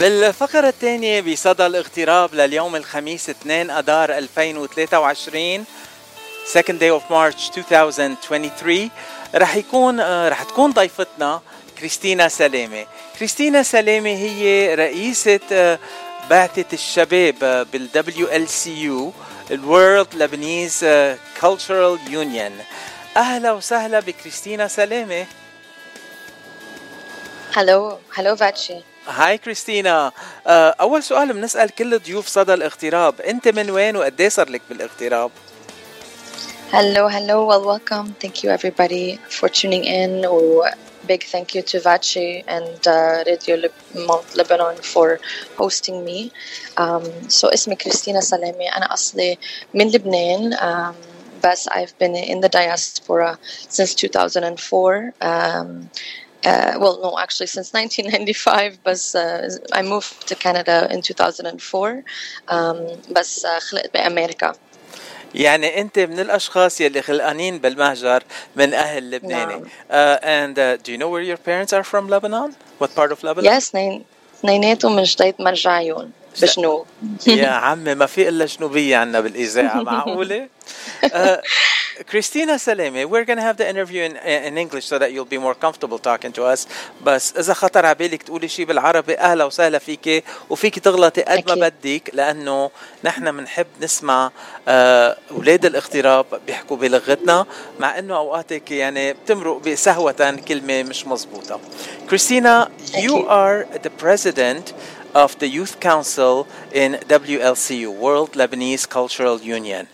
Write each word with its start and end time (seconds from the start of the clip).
بالفقرة 0.00 0.68
الثانية 0.68 1.20
بصدى 1.20 1.66
الاغتراب 1.66 2.34
لليوم 2.34 2.76
الخميس 2.76 3.30
2 3.30 3.70
أدار 3.70 4.18
2023 4.18 5.64
second 6.52 6.80
day 6.80 6.90
of 6.90 7.02
March 7.10 7.58
2023 7.58 8.90
رح 9.34 9.56
يكون 9.56 10.00
رح 10.28 10.42
تكون 10.42 10.70
ضيفتنا 10.70 11.40
كريستينا 11.78 12.28
سلامة. 12.28 12.86
كريستينا 13.18 13.62
سلامة 13.62 14.10
هي 14.10 14.74
رئيسة 14.74 15.78
بعثة 16.30 16.64
الشباب 16.72 17.66
بال 17.72 17.88
WLCU 17.94 19.12
الورلد 19.50 20.14
لبنيز 20.14 20.84
Cultural 21.40 21.98
Union 22.10 22.52
أهلا 23.16 23.52
وسهلا 23.52 24.00
بكريستينا 24.00 24.68
سلامة 24.68 25.26
هلو 27.56 27.98
هلو 28.14 28.36
فاتشي 28.36 28.74
هاي 29.06 29.38
كريستينا 29.38 30.12
أول 30.46 31.02
سؤال 31.02 31.32
بنسأل 31.32 31.70
كل 31.70 31.98
ضيوف 31.98 32.26
صدى 32.26 32.54
الاغتراب 32.54 33.20
أنت 33.20 33.48
من 33.48 33.70
وين 33.70 33.96
وقد 33.96 34.22
صار 34.28 34.50
لك 34.50 34.62
بالاغتراب؟ 34.70 35.30
Hello, 36.72 37.08
hello. 37.08 37.46
Well, 37.46 37.64
welcome. 37.64 38.14
Thank 38.22 38.44
you, 38.44 38.50
everybody, 38.50 39.18
for 39.28 39.48
tuning 39.48 39.84
in. 39.84 40.24
Big 41.07 41.23
thank 41.23 41.53
you 41.53 41.61
to 41.61 41.77
Vachi 41.79 42.43
and 42.47 42.87
uh, 42.87 43.23
Radio 43.27 43.69
Mount 44.07 44.35
Lebanon 44.35 44.77
for 44.77 45.19
hosting 45.57 46.03
me. 46.03 46.31
Um, 46.77 47.29
so, 47.29 47.49
اسمي 47.49 47.75
كريستينا 47.75 48.21
سلامي. 48.21 48.69
أنا 48.69 48.93
أصلي 48.93 49.37
من 49.73 49.91
لبنان. 49.91 50.53
Um, 50.53 50.95
بس 51.43 51.69
I've 51.69 51.97
been 51.99 52.15
in 52.15 52.41
the 52.41 52.49
diaspora 52.49 53.37
since 53.69 53.93
2004. 53.93 55.13
Um, 55.21 55.89
uh, 56.43 56.77
well, 56.79 56.99
no, 57.01 57.17
actually, 57.19 57.47
since 57.47 57.73
1995, 57.73 58.79
but 58.83 58.99
uh, 59.15 59.49
I 59.73 59.81
moved 59.81 60.27
to 60.27 60.35
Canada 60.35 60.87
in 60.91 61.01
2004. 61.01 62.03
Um, 62.47 62.77
بس 63.11 63.45
uh, 63.45 63.59
خلقت 63.59 63.93
بأمريكا. 63.93 64.53
يعني 65.34 65.80
أنت 65.80 65.98
من 65.98 66.20
الأشخاص 66.20 66.80
يلي 66.80 67.02
خلقانين 67.02 67.58
بالمهجر 67.58 68.22
من 68.56 68.74
أهل 68.74 69.10
لبناني. 69.10 69.54
نعم. 69.54 69.64
uh, 69.90 70.18
and 70.22 70.58
uh, 70.58 70.76
do 70.76 70.92
you 70.92 70.98
know 70.98 71.08
where 71.08 71.22
your 71.22 71.36
parents 71.36 71.72
are 71.72 71.84
from 71.84 72.08
Lebanon? 72.08 72.54
What 72.78 72.94
part 72.94 73.12
of 73.12 73.22
Lebanon? 73.22 73.44
Yes 73.44 73.74
اثنيناتهم 74.40 74.96
من 74.96 75.02
جديد 75.02 75.34
مرجعيون 75.38 76.10
بجنوب. 76.42 76.86
يا 77.26 77.48
عمي 77.48 77.94
ما 77.94 78.06
في 78.06 78.28
إلا 78.28 78.46
جنوبية 78.46 78.96
عنا 78.96 79.20
بالإذاعة 79.20 79.82
معقولة؟ 79.82 80.48
uh, 81.04 81.08
Christina 82.06 82.54
Saleme, 82.54 83.04
we're 83.04 83.26
going 83.26 83.36
to 83.36 83.42
have 83.42 83.58
the 83.58 83.68
interview 83.68 84.02
in, 84.02 84.16
in 84.16 84.56
English 84.56 84.86
so 84.86 84.98
that 84.98 85.12
you'll 85.12 85.26
be 85.26 85.36
more 85.38 85.54
comfortable 85.54 85.98
talking 85.98 86.32
to 86.32 86.44
us. 86.44 86.66
بس 87.04 87.36
إذا 87.36 87.54
خطر 87.54 87.86
على 87.86 87.94
بالك 87.94 88.22
تقولي 88.22 88.48
شيء 88.48 88.64
بالعربي 88.66 89.18
أهلا 89.18 89.44
وسهلا 89.44 89.78
فيك 89.78 90.24
وفيك 90.50 90.78
تغلطي 90.78 91.22
قد 91.22 91.42
ما 91.48 91.54
بدك 91.54 92.10
لأنه 92.12 92.70
نحن 93.04 93.36
بنحب 93.36 93.66
نسمع 93.80 94.30
أولاد 94.68 95.64
الاغتراب 95.64 96.26
بيحكوا 96.46 96.76
بلغتنا 96.76 97.46
مع 97.78 97.98
إنه 97.98 98.16
أوقاتك 98.16 98.70
يعني 98.70 99.12
بتمرق 99.12 99.56
بسهوة 99.58 100.40
كلمة 100.48 100.82
مش 100.82 101.06
مزبوطة. 101.06 101.60
Christina, 102.08 102.70
you 102.94 103.26
are 103.28 103.66
the 103.82 103.90
president 103.90 104.72
of 105.14 105.38
the 105.38 105.48
Youth 105.48 105.80
Council 105.80 106.46
in 106.72 106.94
WLCU, 107.08 107.94
World 107.94 108.32
Lebanese 108.32 108.88
Cultural 108.88 109.40
Union. 109.40 109.88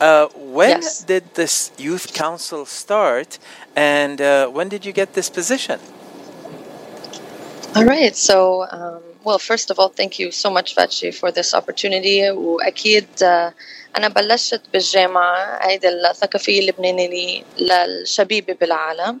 Uh, 0.00 0.28
when 0.34 0.82
yes. 0.82 1.04
did 1.04 1.34
this 1.34 1.70
youth 1.78 2.12
council 2.12 2.66
start, 2.66 3.38
and 3.76 4.20
uh, 4.20 4.48
when 4.48 4.68
did 4.68 4.84
you 4.84 4.92
get 4.92 5.14
this 5.14 5.30
position? 5.30 5.78
All 7.75 7.85
right. 7.85 8.15
So, 8.15 8.65
um, 8.71 9.01
well, 9.23 9.39
first 9.39 9.69
of 9.71 9.79
all, 9.79 9.89
thank 9.89 10.17
you 10.19 10.31
so 10.31 10.49
much, 10.49 10.75
Vachi, 10.75 11.13
for 11.13 11.31
this 11.31 11.53
opportunity. 11.53 12.21
وأكيد 12.31 13.07
uh, 13.21 13.51
أنا 13.97 14.07
بلشت 14.07 14.61
بالجامعة 14.73 15.59
هيدي 15.61 15.89
الثقافية 15.89 16.59
اللبنانية 16.59 17.43
للشبيبة 17.59 18.53
بالعالم 18.53 19.19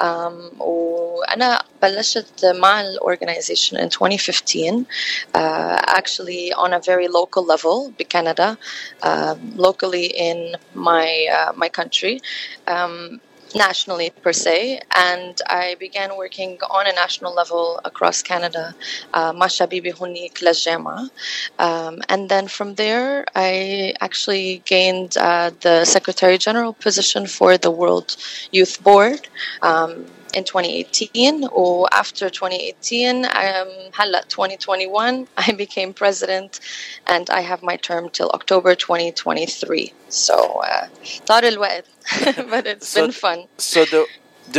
um, 0.00 0.60
وأنا 0.60 1.62
بلشت 1.82 2.44
مع 2.44 2.80
الأورجنايزيشن 2.80 3.76
in 3.76 3.88
2015 3.90 4.86
uh, 5.34 5.38
actually 5.86 6.52
on 6.52 6.72
a 6.72 6.80
very 6.80 7.08
local 7.08 7.44
level 7.44 7.92
بكندا 7.98 8.56
uh, 9.02 9.34
locally 9.56 10.06
in 10.06 10.56
my 10.74 11.26
uh, 11.30 11.52
my 11.54 11.68
country 11.68 12.20
um, 12.68 13.20
nationally 13.55 14.09
per 14.09 14.33
se, 14.33 14.81
and 14.95 15.39
I 15.47 15.75
began 15.79 16.17
working 16.17 16.57
on 16.69 16.87
a 16.87 16.93
national 16.93 17.33
level 17.33 17.79
across 17.85 18.21
Canada, 18.21 18.75
uh, 19.13 19.33
Masha 19.33 19.67
Bibi 19.67 19.91
Hunik 19.91 20.41
um, 21.59 22.01
And 22.09 22.29
then 22.29 22.47
from 22.47 22.75
there, 22.75 23.25
I 23.35 23.93
actually 24.01 24.61
gained 24.65 25.17
uh, 25.17 25.51
the 25.61 25.85
Secretary 25.85 26.37
General 26.37 26.73
position 26.73 27.27
for 27.27 27.57
the 27.57 27.71
World 27.71 28.15
Youth 28.51 28.83
Board. 28.83 29.27
Um, 29.61 30.05
in 30.34 30.44
2018 30.44 31.48
or 31.52 31.88
after 31.92 32.28
2018 32.30 33.24
um, 33.24 33.68
هلا 33.94 34.24
2021 34.28 35.26
I 35.36 35.52
became 35.52 35.92
president 35.94 36.60
and 37.06 37.30
I 37.30 37.40
have 37.40 37.62
my 37.62 37.76
term 37.76 38.08
till 38.10 38.30
October 38.34 38.74
2023 38.74 39.92
so 40.08 40.34
uh, 40.62 40.86
طار 41.26 41.44
الوقت 41.44 41.84
but 42.50 42.66
it's 42.66 42.88
so, 42.88 43.00
been 43.02 43.12
fun 43.12 43.38
So 43.58 43.84
the 43.84 44.02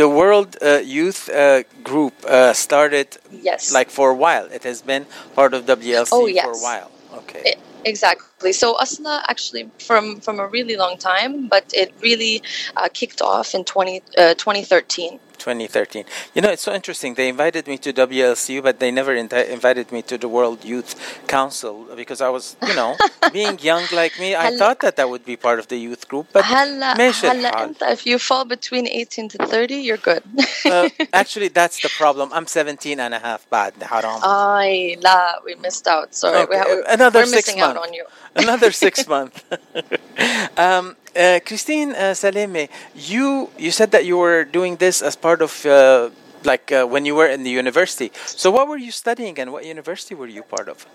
the 0.00 0.08
World 0.20 0.50
uh, 0.62 0.68
Youth 0.98 1.22
uh, 1.28 1.62
Group 1.90 2.14
uh, 2.26 2.52
started 2.64 3.08
yes 3.48 3.62
like 3.78 3.90
for 3.98 4.06
a 4.16 4.18
while. 4.24 4.46
It 4.58 4.62
has 4.70 4.78
been 4.92 5.04
part 5.38 5.52
of 5.56 5.60
WLC 5.66 6.08
Oh, 6.18 6.24
for 6.26 6.28
a 6.28 6.32
yes. 6.42 6.62
while. 6.68 6.90
Okay. 7.20 7.42
It- 7.50 7.60
exactly 7.92 8.33
so 8.52 8.74
asla 8.84 9.14
actually 9.28 9.64
from 9.86 10.04
from 10.20 10.36
a 10.40 10.46
really 10.46 10.76
long 10.76 10.96
time 10.96 11.32
but 11.48 11.64
it 11.82 11.92
really 12.00 12.42
uh, 12.76 12.88
kicked 12.92 13.20
off 13.22 13.54
in 13.54 13.64
20 13.64 14.02
uh, 14.18 14.34
2013 14.34 15.18
2013. 15.40 16.04
You 16.34 16.42
know, 16.42 16.50
it's 16.50 16.60
so 16.60 16.74
interesting. 16.74 17.14
They 17.14 17.26
invited 17.30 17.66
me 17.66 17.78
to 17.78 17.94
WLCU, 17.94 18.62
but 18.62 18.78
they 18.78 18.90
never 18.90 19.14
inti- 19.16 19.48
invited 19.48 19.90
me 19.90 20.02
to 20.02 20.18
the 20.18 20.28
World 20.28 20.66
Youth 20.66 20.92
Council 21.28 21.86
because 21.96 22.20
I 22.20 22.28
was, 22.28 22.56
you 22.68 22.74
know, 22.74 22.98
being 23.32 23.58
young 23.58 23.84
like 23.90 24.20
me, 24.20 24.34
I 24.34 24.50
هلا- 24.50 24.58
thought 24.58 24.80
that 24.80 24.96
that 24.96 25.08
would 25.08 25.24
be 25.24 25.36
part 25.38 25.58
of 25.58 25.68
the 25.68 25.78
youth 25.78 26.08
group. 26.08 26.26
But 26.34 26.44
هلا 26.44 26.94
ماشي 26.98 27.26
هلا 27.28 27.48
الحال. 27.48 27.68
انت 27.68 27.82
if 27.84 28.04
you 28.06 28.18
fall 28.18 28.44
between 28.44 28.86
18 28.86 29.28
to 29.30 29.38
30 29.46 29.76
you're 29.76 29.96
good 29.96 30.22
uh, 30.66 30.90
actually, 31.14 31.48
that's 31.48 31.80
the 31.80 31.88
problem. 31.96 32.28
I'm 32.34 32.46
17 32.46 33.00
and 33.00 33.14
a 33.14 33.18
half 33.18 33.46
بعد 33.50 33.72
حرام. 33.82 34.20
Ay, 34.22 34.98
la, 35.00 35.36
we 35.46 35.54
missed 35.54 35.88
out. 35.88 36.14
Sorry, 36.14 36.44
we 36.44 36.56
Okay, 36.56 36.58
have, 36.58 36.84
another 37.00 37.20
we're 37.20 37.24
six 37.24 37.46
missing 37.48 37.62
out 37.62 37.76
months. 37.76 37.88
on 37.88 37.94
you. 37.94 38.04
Another 38.35 38.71
six 38.71 39.07
months. 39.07 39.43
um, 40.57 40.95
uh, 41.15 41.39
Christine 41.45 41.91
uh, 41.91 42.11
Salamy, 42.11 42.69
you 42.95 43.49
you 43.57 43.71
said 43.71 43.91
that 43.91 44.05
you 44.05 44.17
were 44.17 44.43
doing 44.43 44.75
this 44.75 45.01
as 45.01 45.15
part 45.15 45.41
of 45.41 45.65
uh, 45.65 46.09
like 46.43 46.71
uh, 46.71 46.85
when 46.85 47.05
you 47.05 47.15
were 47.15 47.27
in 47.27 47.43
the 47.43 47.49
university. 47.49 48.11
So 48.25 48.51
what 48.51 48.67
were 48.67 48.77
you 48.77 48.91
studying 48.91 49.39
and 49.39 49.51
what 49.53 49.65
university 49.65 50.15
were 50.15 50.27
you 50.27 50.43
part 50.43 50.67
of? 50.67 50.85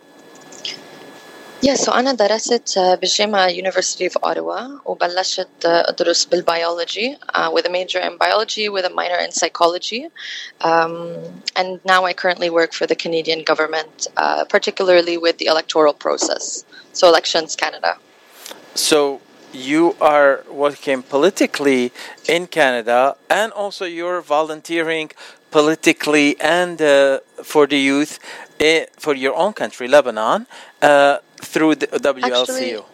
Yeah, 1.62 1.76
so 1.76 1.92
أنا 1.94 2.14
درست 2.14 2.78
uh, 2.78 2.96
بالجامعة 2.96 3.48
University 3.50 4.06
of 4.06 4.18
Ottawa 4.24 4.82
وبلشت 4.86 5.48
uh, 5.64 5.90
أدرس 5.90 6.26
بالbiology 6.26 7.18
uh, 7.34 7.50
with 7.52 7.66
a 7.66 7.70
major 7.70 8.00
in 8.00 8.18
biology 8.18 8.70
with 8.70 8.86
a 8.86 8.90
minor 8.90 9.18
in 9.18 9.32
psychology. 9.32 10.10
Um, 10.62 11.16
and 11.56 11.80
now 11.86 12.06
I 12.06 12.14
currently 12.14 12.50
work 12.50 12.74
for 12.74 12.86
the 12.86 12.96
Canadian 12.96 13.44
government, 13.44 14.08
uh, 14.18 14.46
particularly 14.46 15.18
with 15.18 15.38
the 15.38 15.46
electoral 15.46 15.94
process. 15.94 16.66
So 16.94 17.08
Elections 17.08 17.56
Canada. 17.56 17.98
So 18.76 19.22
you 19.52 19.96
are 20.02 20.44
working 20.52 21.02
politically 21.02 21.92
in 22.28 22.48
Canada, 22.48 23.16
and 23.30 23.52
also 23.54 23.86
you're 23.86 24.22
volunteering 24.22 25.12
politically 25.52 26.36
and 26.42 26.82
uh, 26.82 27.20
for 27.42 27.66
the 27.66 27.78
youth 27.78 28.20
eh, 28.60 28.86
for 28.98 29.14
your 29.16 29.34
own 29.36 29.54
country, 29.54 29.88
Lebanon, 29.88 30.48
uh, 30.82 31.20
through 31.43 31.77
the 31.77 31.87
WLCU. 31.87 32.41
Actually, 32.41 32.85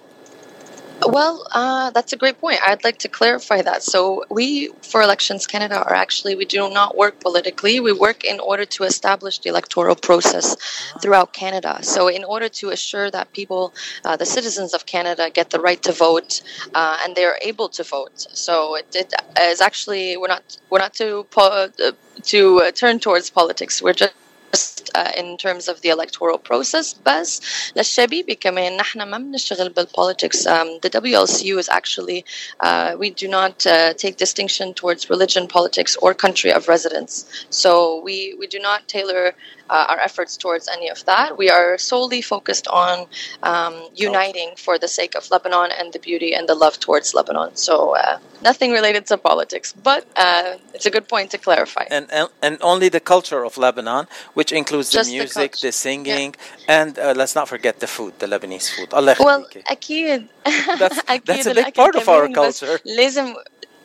Well, 1.06 1.46
uh, 1.52 1.90
that's 1.90 2.14
a 2.14 2.16
great 2.16 2.40
point. 2.40 2.58
I'd 2.66 2.82
like 2.82 2.98
to 3.00 3.08
clarify 3.08 3.60
that. 3.60 3.82
So, 3.82 4.25
we 4.31 4.69
for 4.81 5.02
Elections 5.02 5.46
Canada 5.46 5.76
are 5.84 5.93
actually, 5.94 6.34
we 6.37 6.46
do 6.46 6.70
not 6.70 6.96
work 6.96 7.20
politically. 7.20 7.81
We 7.81 7.93
work 7.93 8.25
in 8.25 8.40
order 8.40 8.64
to 8.64 8.84
establish 8.84 9.38
the 9.40 9.50
electoral 9.50 9.94
process 9.94 10.56
throughout 11.02 11.34
Canada. 11.34 11.81
So, 11.82 12.08
in 12.08 12.25
order 12.25 12.48
to 12.60 12.70
assure 12.70 13.10
that 13.10 13.31
people, 13.34 13.75
uh, 14.06 14.16
the 14.16 14.25
citizens 14.25 14.72
of 14.72 14.87
Canada, 14.87 15.28
get 15.28 15.50
the 15.50 15.60
right 15.60 15.82
to 15.82 15.92
vote 15.92 16.40
uh, 16.75 16.99
and 17.02 17.14
they 17.14 17.26
are 17.26 17.38
able 17.42 17.69
to 17.70 17.82
vote. 17.82 18.26
So, 18.32 18.76
it, 18.76 18.87
it 18.94 19.12
is 19.38 19.60
actually 19.60 20.16
we're 20.16 20.28
not 20.28 20.44
we're 20.70 20.78
not 20.87 20.94
to 20.94 21.25
po- 21.31 21.69
uh, 21.78 21.92
to 22.32 22.60
uh, 22.62 22.70
turn 22.70 23.00
towards 23.00 23.28
politics. 23.28 23.82
We're 23.82 23.92
just 23.92 24.14
just 24.56 24.92
uh, 24.95 25.12
in 25.18 25.38
terms 25.38 25.68
of 25.68 25.81
the 25.81 25.89
electoral 25.89 26.38
process 26.38 26.95
بس 27.06 27.42
للشبيبة 27.75 28.33
كمان 28.33 28.77
نحن 28.77 29.01
ما 29.01 29.18
بنشتغل 29.18 29.74
بالpolitics 29.74 30.48
um, 30.48 30.80
the 30.81 30.89
WLCU 30.89 31.57
is 31.57 31.69
actually 31.69 32.25
uh, 32.59 32.95
we 32.98 33.09
do 33.09 33.27
not 33.27 33.65
uh, 33.65 33.94
take 33.94 34.18
distinction 34.18 34.74
towards 34.74 35.09
religion 35.09 35.48
politics 35.48 35.95
or 36.01 36.13
country 36.13 36.51
of 36.51 36.68
residence 36.68 37.25
so 37.50 38.01
we 38.03 38.36
we 38.39 38.48
do 38.48 38.59
not 38.59 38.88
tailor 38.88 39.33
uh, 39.69 39.86
our 39.92 40.00
efforts 40.00 40.33
towards 40.38 40.68
any 40.68 40.89
of 40.89 41.00
that. 41.06 41.38
We 41.38 41.50
are 41.50 41.77
solely 41.77 42.21
focused 42.21 42.68
on 42.68 43.07
um, 43.51 43.74
uniting 43.95 44.50
for 44.57 44.77
the 44.77 44.88
sake 45.00 45.13
of 45.15 45.30
Lebanon 45.31 45.69
and 45.80 45.88
the 45.94 46.00
beauty 46.00 46.33
and 46.38 46.44
the 46.51 46.56
love 46.56 46.75
towards 46.80 47.13
Lebanon. 47.13 47.50
So 47.56 47.95
uh, 47.95 48.19
nothing 48.50 48.71
related 48.71 49.06
to 49.07 49.18
politics, 49.18 49.74
but 49.89 50.06
uh, 50.15 50.56
it's 50.75 50.86
a 50.86 50.94
good 50.95 51.07
point 51.07 51.27
to 51.31 51.38
clarify. 51.38 51.86
And, 51.98 52.06
and 52.12 52.27
and 52.45 52.57
only 52.62 52.89
the 52.89 53.00
culture 53.13 53.42
of 53.45 53.57
Lebanon, 53.57 54.03
which 54.33 54.51
includes 54.51 54.89
Just 54.92 55.09
the 55.09 55.13
the 55.18 55.18
music, 55.19 55.51
the, 55.53 55.57
culture. 55.57 55.71
singing, 55.71 56.36
and 56.68 56.92
uh, 57.00 57.13
let's 57.15 57.36
not 57.39 57.48
forget 57.53 57.75
the 57.83 57.88
food, 57.95 58.12
the 58.19 58.27
Lebanese 58.33 58.68
food. 58.75 58.89
Allah 58.94 59.15
well, 59.19 59.42
يخليكي. 59.42 59.63
أكيد 59.68 60.27
That's- 60.80 61.00
أكيد 61.09 61.25
that's 61.25 61.45
a 61.48 61.53
big 61.53 61.57
الأكل 61.57 61.74
part 61.83 61.95
of 61.95 62.09
our 62.09 62.27
كمان، 62.27 62.48
بس 62.48 62.63
culture. 62.63 62.80
لازم 62.86 63.36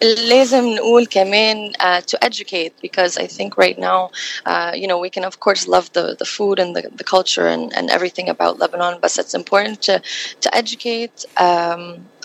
لازم 0.02 0.74
نقول 0.74 1.06
كمان 1.06 1.72
uh, 1.80 2.00
to 2.00 2.18
educate 2.24 2.72
because 2.82 3.16
I 3.16 3.26
think 3.26 3.56
right 3.56 3.78
now 3.78 4.10
uh, 4.44 4.72
you 4.74 4.86
know 4.86 4.98
we 4.98 5.10
can 5.10 5.24
of 5.24 5.40
course 5.40 5.66
love 5.66 5.90
the, 5.92 6.14
the 6.18 6.26
food 6.26 6.58
and 6.58 6.76
the, 6.76 6.82
the 6.94 7.04
culture 7.04 7.46
and, 7.46 7.72
and 7.74 7.90
everything 7.90 8.28
about 8.28 8.58
Lebanon 8.58 8.98
but 9.00 9.16
it's 9.18 9.34
important 9.34 9.80
to 9.82 10.02
to 10.42 10.54
educate 10.54 11.24
um, 11.38 11.82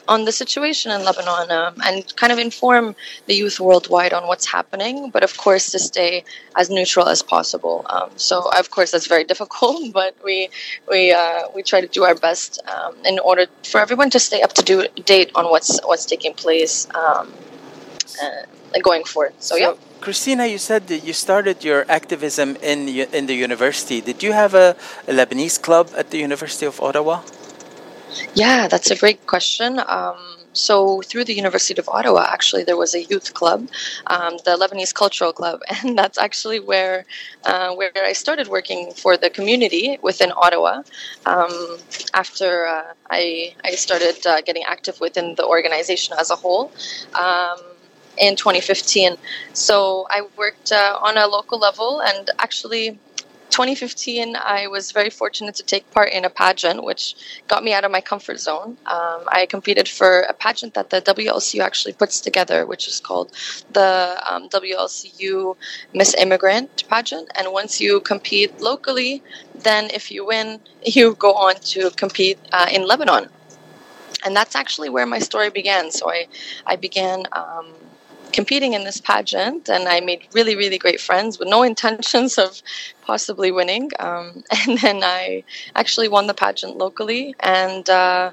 on 0.08 0.26
the 0.26 0.32
situation 0.32 0.92
in 0.92 1.06
Lebanon 1.06 1.50
um, 1.52 1.76
and 1.86 2.14
kind 2.18 2.34
of 2.34 2.40
inform 2.40 2.96
the 3.28 3.36
youth 3.36 3.60
worldwide 3.60 4.12
on 4.12 4.28
what's 4.28 4.46
happening 4.46 5.10
but 5.10 5.24
of 5.24 5.38
course 5.38 5.72
to 5.72 5.80
stay 5.80 6.26
as 6.58 6.70
neutral 6.70 7.08
as 7.08 7.22
possible 7.24 7.86
um, 7.90 8.10
so 8.18 8.52
of 8.60 8.70
course 8.70 8.92
that's 8.92 9.08
very 9.08 9.24
difficult 9.24 9.94
but 9.94 10.14
we 10.26 10.50
we 10.90 11.14
uh, 11.14 11.44
we 11.56 11.64
try 11.64 11.80
to 11.80 11.88
do 11.88 12.04
our 12.04 12.16
best 12.16 12.60
um, 12.68 12.94
in 13.06 13.18
order 13.20 13.46
for 13.64 13.80
everyone 13.80 14.10
to 14.10 14.20
stay 14.20 14.42
up 14.42 14.52
to 14.52 14.62
do- 14.62 14.88
date 15.06 15.32
on 15.36 15.46
what's 15.46 15.80
what's 15.86 16.06
taking 16.06 16.34
place 16.34 16.76
um, 16.96 17.32
uh, 18.23 18.81
going 18.83 19.05
forward. 19.05 19.35
So, 19.41 19.57
yeah, 19.57 19.75
Christina, 20.01 20.47
you 20.47 20.59
said 20.59 20.87
that 20.89 21.05
you 21.05 21.13
started 21.13 21.65
your 21.65 21.85
activism 21.89 22.57
in 22.63 22.89
in 22.89 23.27
the 23.27 23.35
university. 23.35 24.01
Did 24.01 24.23
you 24.23 24.33
have 24.33 24.55
a, 24.55 24.77
a 25.09 25.13
Lebanese 25.13 25.61
club 25.61 25.91
at 25.97 26.11
the 26.11 26.19
University 26.19 26.67
of 26.67 26.81
Ottawa? 26.81 27.23
yeah, 28.35 28.69
that's 28.69 28.91
a 28.91 28.97
great 28.97 29.27
question. 29.27 29.81
Um, 29.87 30.17
so 30.53 31.03
through 31.03 31.25
the 31.25 31.35
University 31.35 31.79
of 31.79 31.89
Ottawa, 31.89 32.27
actually, 32.31 32.65
there 32.65 32.79
was 32.79 32.95
a 32.95 33.03
youth 33.03 33.35
club, 33.35 33.69
um, 34.07 34.39
the 34.45 34.57
Lebanese 34.57 34.95
Cultural 34.95 35.33
Club, 35.33 35.61
and 35.83 35.99
that's 35.99 36.19
actually 36.19 36.61
where 36.61 37.05
uh, 37.45 37.75
where 37.75 37.93
I 37.97 38.13
started 38.13 38.49
working 38.49 38.93
for 38.93 39.17
the 39.17 39.29
community 39.29 39.99
within 40.03 40.33
Ottawa. 40.35 40.83
Um, 41.27 41.79
after 42.15 42.67
uh, 42.67 42.95
I 43.11 43.55
I 43.65 43.73
started 43.73 44.27
uh, 44.27 44.41
getting 44.41 44.65
active 44.65 44.99
within 45.01 45.35
the 45.35 45.45
organization 45.45 46.17
as 46.19 46.31
a 46.31 46.37
whole. 46.37 46.73
Um, 47.15 47.59
in 48.19 48.37
2015. 48.37 49.17
So 49.53 50.07
I 50.11 50.23
worked 50.37 50.73
uh, 50.73 50.99
on 51.01 51.17
a 51.17 51.27
local 51.27 51.59
level, 51.59 52.01
and 52.01 52.31
actually, 52.39 52.99
2015, 53.51 54.37
I 54.37 54.67
was 54.67 54.93
very 54.93 55.09
fortunate 55.09 55.55
to 55.55 55.63
take 55.63 55.91
part 55.93 56.11
in 56.11 56.25
a 56.25 56.31
pageant, 56.31 56.85
which 56.85 57.15
got 57.49 57.65
me 57.65 57.73
out 57.73 57.85
of 57.85 57.91
my 57.91 58.01
comfort 58.01 58.39
zone. 58.39 58.77
Um, 58.87 59.21
I 59.29 59.47
competed 59.49 59.89
for 59.89 60.21
a 60.23 60.35
pageant 60.35 60.75
that 60.75 60.91
the 60.91 61.01
WLCU 61.01 61.61
actually 61.61 61.95
puts 61.95 62.21
together, 62.21 62.67
which 62.67 62.87
is 62.89 63.01
called 63.01 63.33
the 63.73 64.21
um, 64.29 64.49
WLCU 64.51 65.57
Miss 65.95 66.15
Immigrant 66.15 66.85
pageant. 66.89 67.31
And 67.39 67.53
once 67.53 67.81
you 67.81 68.01
compete 68.01 68.61
locally, 68.61 69.23
then 69.55 69.91
if 69.95 70.11
you 70.11 70.27
win, 70.27 70.61
you 70.85 71.15
go 71.15 71.33
on 71.33 71.55
to 71.73 71.91
compete 71.91 72.39
uh, 72.53 72.67
in 72.71 72.87
Lebanon 72.87 73.29
and 74.25 74.35
that's 74.35 74.57
actually 74.57 74.89
where 74.89 75.07
my 75.07 75.21
story 75.21 75.51
began. 75.51 75.91
So 75.91 76.11
I, 76.11 76.27
I 76.67 76.77
began 76.77 77.25
um, 77.33 77.73
competing 78.37 78.75
in 78.75 78.85
this 78.85 79.01
pageant, 79.01 79.69
and 79.75 79.89
I 79.89 79.99
made 80.01 80.21
really, 80.39 80.55
really 80.63 80.79
great 80.85 81.01
friends 81.01 81.39
with 81.39 81.49
no 81.49 81.61
intentions 81.73 82.33
of 82.39 82.63
possibly 83.11 83.51
winning. 83.51 83.91
Um, 83.99 84.45
and 84.69 84.79
then 84.85 84.99
I 85.03 85.43
actually 85.75 86.09
won 86.17 86.25
the 86.31 86.35
pageant 86.45 86.77
locally, 86.85 87.35
and 87.41 87.85
uh, 87.89 88.31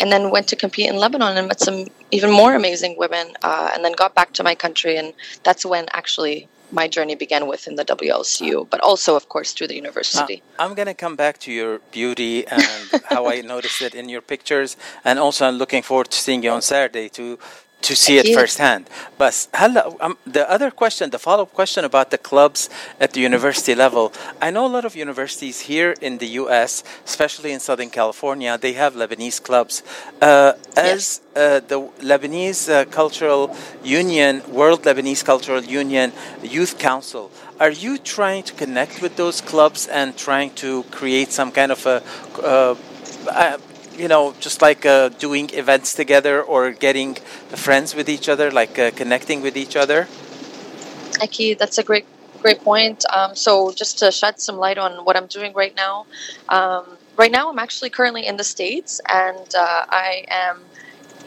and 0.00 0.08
then 0.12 0.22
went 0.36 0.48
to 0.48 0.56
compete 0.56 0.88
in 0.92 0.96
Lebanon 1.04 1.36
and 1.38 1.46
met 1.46 1.60
some 1.60 1.78
even 2.10 2.30
more 2.40 2.52
amazing 2.62 2.92
women, 3.04 3.26
uh, 3.48 3.70
and 3.72 3.80
then 3.84 3.92
got 3.92 4.12
back 4.18 4.30
to 4.38 4.42
my 4.42 4.54
country, 4.64 4.94
and 5.00 5.08
that's 5.46 5.64
when 5.64 5.86
actually. 6.02 6.38
My 6.82 6.88
journey 6.96 7.14
began 7.14 7.44
within 7.46 7.74
the 7.80 7.84
WLCU, 7.84 8.56
but 8.72 8.80
also, 8.80 9.10
of 9.20 9.24
course, 9.34 9.48
through 9.54 9.68
the 9.72 9.78
Uh, 9.78 9.84
university. 9.84 10.36
I'm 10.62 10.74
going 10.78 10.90
to 10.94 10.98
come 11.04 11.14
back 11.24 11.34
to 11.44 11.50
your 11.60 11.72
beauty 11.98 12.34
and 12.56 12.64
how 13.14 13.22
I 13.34 13.36
noticed 13.54 13.80
it 13.86 13.94
in 14.00 14.06
your 14.14 14.22
pictures, 14.32 14.70
and 15.08 15.14
also 15.24 15.40
I'm 15.48 15.58
looking 15.62 15.84
forward 15.84 16.08
to 16.14 16.18
seeing 16.24 16.42
you 16.44 16.52
on 16.56 16.62
Saturday 16.62 17.08
to 17.18 17.38
to 17.84 17.94
see 17.94 18.16
it 18.18 18.34
firsthand. 18.34 18.88
But 19.18 19.46
um, 20.00 20.16
the 20.26 20.50
other 20.50 20.70
question, 20.70 21.10
the 21.10 21.18
follow 21.18 21.44
up 21.44 21.52
question 21.52 21.84
about 21.84 22.10
the 22.10 22.18
clubs 22.18 22.70
at 22.98 23.12
the 23.12 23.20
university 23.20 23.74
level. 23.74 24.12
I 24.40 24.50
know 24.50 24.66
a 24.66 24.72
lot 24.76 24.84
of 24.84 24.96
universities 24.96 25.60
here 25.60 25.94
in 26.00 26.18
the 26.18 26.26
US, 26.42 26.82
especially 27.04 27.52
in 27.52 27.60
Southern 27.60 27.90
California, 27.90 28.56
they 28.58 28.72
have 28.72 28.94
Lebanese 28.94 29.42
clubs. 29.42 29.82
Uh, 30.20 30.54
as 30.76 31.20
yes. 31.20 31.20
uh, 31.36 31.60
the 31.60 31.80
Lebanese 32.00 32.72
uh, 32.72 32.84
Cultural 32.86 33.54
Union, 33.84 34.42
World 34.48 34.82
Lebanese 34.82 35.24
Cultural 35.24 35.62
Union 35.62 36.12
Youth 36.42 36.78
Council, 36.78 37.30
are 37.60 37.70
you 37.70 37.98
trying 37.98 38.42
to 38.44 38.54
connect 38.54 39.02
with 39.02 39.16
those 39.16 39.40
clubs 39.40 39.86
and 39.86 40.16
trying 40.16 40.50
to 40.54 40.82
create 40.84 41.30
some 41.32 41.52
kind 41.52 41.70
of 41.70 41.86
a 41.86 42.02
uh, 42.42 42.74
uh, 43.28 43.58
you 43.96 44.08
know, 44.08 44.34
just 44.40 44.62
like 44.62 44.84
uh, 44.86 45.08
doing 45.08 45.50
events 45.54 45.94
together 45.94 46.42
or 46.42 46.70
getting 46.70 47.14
friends 47.66 47.94
with 47.94 48.08
each 48.08 48.28
other, 48.28 48.50
like 48.50 48.78
uh, 48.78 48.90
connecting 48.90 49.40
with 49.42 49.56
each 49.56 49.76
other? 49.76 50.08
Aki, 51.22 51.54
that's 51.54 51.78
a 51.78 51.82
great 51.82 52.06
great 52.42 52.60
point. 52.60 53.04
Um, 53.10 53.34
so 53.34 53.72
just 53.72 53.98
to 54.00 54.12
shed 54.12 54.38
some 54.38 54.58
light 54.58 54.76
on 54.76 55.04
what 55.04 55.16
I'm 55.16 55.26
doing 55.26 55.54
right 55.54 55.74
now, 55.74 56.06
um, 56.50 56.84
right 57.16 57.30
now 57.30 57.50
I'm 57.50 57.58
actually 57.58 57.90
currently 57.90 58.26
in 58.26 58.36
the 58.36 58.44
states, 58.44 59.00
and 59.08 59.54
uh, 59.56 59.86
I 59.88 60.24
am 60.28 60.60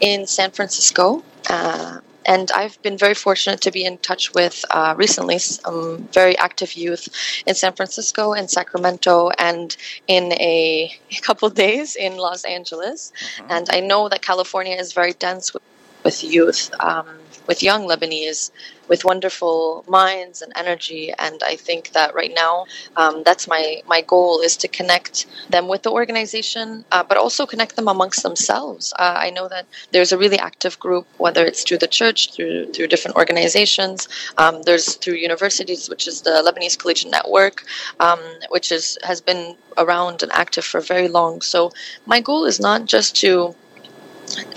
in 0.00 0.26
San 0.26 0.50
Francisco. 0.52 1.24
Uh, 1.50 1.98
and 2.28 2.50
I've 2.52 2.80
been 2.82 2.98
very 2.98 3.14
fortunate 3.14 3.62
to 3.62 3.70
be 3.72 3.84
in 3.84 3.96
touch 3.98 4.34
with 4.34 4.62
uh, 4.70 4.94
recently 4.96 5.38
some 5.38 6.08
very 6.12 6.36
active 6.36 6.74
youth 6.74 7.08
in 7.46 7.54
San 7.54 7.72
Francisco, 7.72 8.34
in 8.34 8.48
Sacramento, 8.48 9.30
and 9.38 9.74
in 10.06 10.32
a 10.34 10.94
couple 11.22 11.48
days 11.48 11.96
in 11.96 12.18
Los 12.18 12.44
Angeles. 12.44 13.12
And 13.48 13.66
I 13.70 13.80
know 13.80 14.10
that 14.10 14.20
California 14.20 14.76
is 14.76 14.92
very 14.92 15.14
dense 15.14 15.54
with, 15.54 15.62
with 16.04 16.22
youth, 16.24 16.70
um, 16.80 17.06
with 17.46 17.62
young 17.62 17.88
Lebanese, 17.88 18.50
with 18.88 19.04
wonderful 19.04 19.84
minds 19.88 20.42
and 20.42 20.52
energy. 20.56 21.12
And 21.18 21.42
I 21.44 21.56
think 21.56 21.92
that 21.92 22.14
right 22.14 22.32
now, 22.34 22.66
um, 22.96 23.22
that's 23.24 23.46
my 23.46 23.82
my 23.86 24.00
goal 24.00 24.40
is 24.40 24.56
to 24.58 24.68
connect 24.68 25.26
them 25.50 25.68
with 25.68 25.82
the 25.82 25.90
organization, 25.90 26.84
uh, 26.92 27.02
but 27.02 27.16
also 27.18 27.46
connect 27.46 27.76
them 27.76 27.88
amongst 27.88 28.22
themselves. 28.22 28.92
Uh, 28.98 29.16
I 29.16 29.30
know 29.30 29.48
that 29.48 29.66
there's 29.92 30.12
a 30.12 30.18
really 30.18 30.38
active 30.38 30.78
group, 30.78 31.06
whether 31.18 31.44
it's 31.44 31.62
through 31.62 31.78
the 31.78 31.86
church, 31.86 32.32
through 32.32 32.72
through 32.72 32.88
different 32.88 33.16
organizations. 33.16 34.08
Um, 34.38 34.62
there's 34.62 34.94
through 34.96 35.14
universities, 35.14 35.88
which 35.88 36.06
is 36.08 36.22
the 36.22 36.42
Lebanese 36.46 36.78
Collegiate 36.78 37.10
Network, 37.10 37.64
um, 38.00 38.20
which 38.50 38.72
is 38.72 38.98
has 39.02 39.20
been 39.20 39.56
around 39.76 40.22
and 40.22 40.32
active 40.32 40.64
for 40.64 40.80
very 40.80 41.08
long. 41.08 41.40
So 41.40 41.72
my 42.06 42.20
goal 42.20 42.44
is 42.44 42.58
not 42.60 42.86
just 42.86 43.16
to 43.16 43.54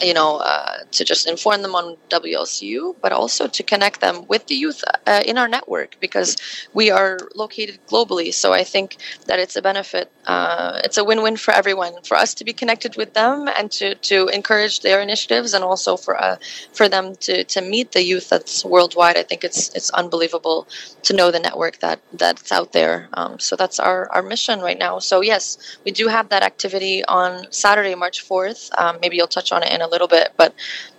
you 0.01 0.13
know, 0.13 0.37
uh, 0.37 0.83
to 0.91 1.03
just 1.03 1.27
inform 1.27 1.61
them 1.61 1.75
on 1.75 1.97
WLCU, 2.09 2.95
but 3.01 3.11
also 3.11 3.47
to 3.47 3.63
connect 3.63 4.01
them 4.01 4.25
with 4.27 4.47
the 4.47 4.55
youth 4.55 4.83
uh, 5.07 5.21
in 5.25 5.37
our 5.37 5.47
network 5.47 5.97
because 5.99 6.37
we 6.73 6.89
are 6.91 7.17
located 7.35 7.79
globally. 7.87 8.33
So 8.33 8.53
I 8.53 8.63
think 8.63 8.97
that 9.27 9.39
it's 9.39 9.55
a 9.55 9.61
benefit. 9.61 10.11
Uh, 10.25 10.81
it's 10.83 10.97
a 10.97 11.03
win-win 11.03 11.37
for 11.37 11.53
everyone, 11.53 11.93
for 12.03 12.15
us 12.17 12.33
to 12.35 12.43
be 12.43 12.53
connected 12.53 12.95
with 12.95 13.13
them 13.13 13.47
and 13.57 13.71
to, 13.71 13.95
to 13.95 14.27
encourage 14.27 14.81
their 14.81 15.01
initiatives, 15.01 15.53
and 15.53 15.63
also 15.63 15.97
for 15.97 16.21
uh, 16.21 16.37
for 16.73 16.87
them 16.87 17.15
to, 17.15 17.43
to 17.45 17.61
meet 17.61 17.91
the 17.91 18.03
youth 18.03 18.29
that's 18.29 18.63
worldwide. 18.65 19.17
I 19.17 19.23
think 19.23 19.43
it's 19.43 19.69
it's 19.75 19.89
unbelievable 19.91 20.67
to 21.03 21.13
know 21.13 21.31
the 21.31 21.39
network 21.39 21.79
that 21.79 21.99
that's 22.13 22.51
out 22.51 22.71
there. 22.73 23.09
Um, 23.13 23.39
so 23.39 23.55
that's 23.55 23.79
our 23.79 24.09
our 24.11 24.21
mission 24.21 24.59
right 24.59 24.77
now. 24.77 24.99
So 24.99 25.21
yes, 25.21 25.57
we 25.85 25.91
do 25.91 26.07
have 26.07 26.29
that 26.29 26.43
activity 26.43 27.03
on 27.05 27.51
Saturday, 27.51 27.95
March 27.95 28.21
fourth. 28.21 28.69
Um, 28.77 28.99
maybe 29.01 29.17
you'll 29.17 29.27
touch 29.27 29.51
on 29.51 29.60
it 29.60 29.72
in 29.72 29.80
a 29.82 29.88
little 29.88 30.08
bit, 30.08 30.32
but 30.36 30.54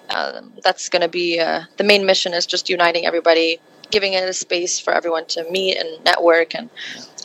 um, 0.10 0.54
that's 0.64 0.90
going 0.90 1.02
to 1.02 1.08
be 1.10 1.40
uh, 1.40 1.64
the 1.78 1.84
main 1.84 2.06
mission 2.06 2.34
is 2.34 2.46
just 2.46 2.70
uniting 2.70 3.06
everybody, 3.06 3.60
giving 3.92 4.14
it 4.14 4.24
a 4.28 4.34
space 4.34 4.80
for 4.80 4.94
everyone 4.94 5.26
to 5.26 5.50
meet 5.52 5.78
and 5.78 6.04
network 6.04 6.56
and 6.56 6.70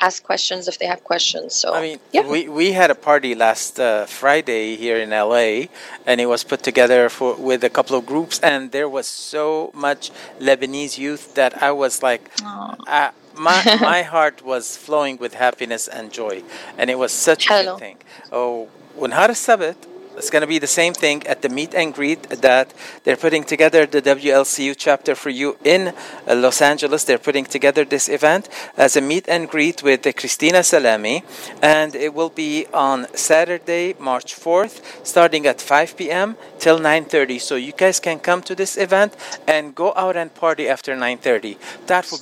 ask 0.00 0.22
questions 0.22 0.68
if 0.68 0.78
they 0.78 0.86
have 0.86 1.04
questions. 1.04 1.54
So 1.54 1.74
I 1.74 1.80
mean, 1.80 1.98
yeah. 2.12 2.28
we, 2.28 2.48
we 2.48 2.72
had 2.72 2.90
a 2.90 2.94
party 2.94 3.34
last 3.34 3.78
uh, 3.78 4.06
Friday 4.06 4.76
here 4.76 4.98
in 4.98 5.10
LA, 5.10 5.66
and 6.06 6.20
it 6.20 6.26
was 6.26 6.44
put 6.44 6.62
together 6.62 7.08
for 7.08 7.34
with 7.36 7.62
a 7.64 7.70
couple 7.70 7.96
of 7.96 8.04
groups, 8.06 8.40
and 8.40 8.72
there 8.72 8.88
was 8.88 9.06
so 9.06 9.70
much 9.74 10.10
Lebanese 10.40 10.98
youth 10.98 11.34
that 11.34 11.62
I 11.62 11.70
was 11.72 12.02
like, 12.02 12.30
Aw. 12.42 12.76
uh, 12.86 13.10
my 13.36 13.62
my 13.80 14.02
heart 14.02 14.42
was 14.44 14.76
flowing 14.76 15.18
with 15.18 15.34
happiness 15.34 15.88
and 15.88 16.12
joy, 16.12 16.42
and 16.76 16.90
it 16.90 16.98
was 16.98 17.12
such 17.12 17.46
a 17.46 17.52
Hello. 17.54 17.74
good 17.74 17.80
thing. 17.80 17.96
Oh, 18.32 18.68
ونهار 18.98 19.30
السبت 19.30 19.76
it's 20.17 20.29
going 20.29 20.41
to 20.41 20.47
be 20.47 20.59
the 20.59 20.67
same 20.67 20.93
thing 20.93 21.25
at 21.27 21.41
the 21.41 21.49
meet 21.49 21.73
and 21.73 21.93
greet 21.93 22.23
that 22.29 22.73
they're 23.03 23.17
putting 23.17 23.43
together 23.43 23.85
the 23.85 24.01
WLCU 24.01 24.75
chapter 24.77 25.15
for 25.15 25.29
you 25.29 25.57
in 25.63 25.93
uh, 26.27 26.35
Los 26.35 26.61
Angeles. 26.61 27.03
They're 27.03 27.17
putting 27.17 27.45
together 27.45 27.85
this 27.85 28.09
event 28.09 28.49
as 28.75 28.95
a 28.95 29.01
meet 29.01 29.29
and 29.29 29.49
greet 29.49 29.83
with 29.83 30.01
Christina 30.15 30.59
Salamy, 30.59 31.23
and 31.61 31.95
it 31.95 32.13
will 32.13 32.29
be 32.29 32.65
on 32.73 33.07
Saturday, 33.15 33.95
March 33.99 34.35
4th, 34.35 34.81
starting 35.05 35.45
at 35.45 35.61
5 35.61 35.95
p.m. 35.97 36.35
till 36.59 36.79
9:30. 36.79 37.39
So 37.39 37.55
you 37.55 37.73
guys 37.73 37.99
can 37.99 38.19
come 38.19 38.41
to 38.43 38.55
this 38.55 38.77
event 38.77 39.15
and 39.47 39.75
go 39.75 39.93
out 39.95 40.15
and 40.17 40.33
party 40.33 40.67
after 40.67 40.95
9:30. 40.95 41.57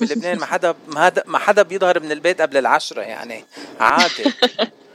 بلبنان 0.00 0.38
ما 0.38 0.46
حدا 0.46 0.74
ما 1.26 1.38
حدا 1.38 1.62
بيظهر 1.62 2.00
من 2.00 2.12
البيت 2.12 2.40
قبل 2.40 2.56
العشرة 2.56 3.02
يعني 3.02 3.44
عادي 3.80 4.24